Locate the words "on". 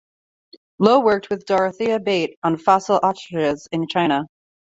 2.41-2.57